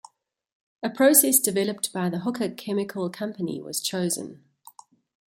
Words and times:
A 0.81 0.89
process 0.89 1.37
developed 1.39 1.93
by 1.93 2.09
the 2.09 2.21
Hooker 2.21 2.49
Chemical 2.49 3.07
Company 3.11 3.61
was 3.61 3.79
chosen. 3.83 4.43